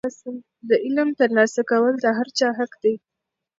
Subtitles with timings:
[0.69, 2.95] د علم ترلاسه کول د هر چا حق دی.